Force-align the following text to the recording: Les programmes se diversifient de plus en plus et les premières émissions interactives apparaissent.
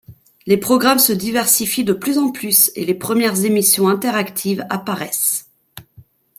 Les 0.47 0.57
programmes 0.57 0.97
se 0.97 1.13
diversifient 1.13 1.83
de 1.83 1.93
plus 1.93 2.17
en 2.17 2.31
plus 2.31 2.71
et 2.73 2.85
les 2.85 2.95
premières 2.95 3.45
émissions 3.45 3.87
interactives 3.87 4.65
apparaissent. 4.67 5.47